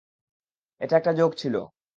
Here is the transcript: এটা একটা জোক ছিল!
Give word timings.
এটা 0.81 0.93
একটা 0.97 1.11
জোক 1.13 1.31
ছিল! 1.35 1.55